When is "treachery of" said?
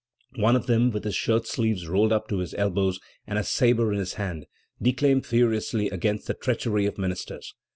6.33-6.97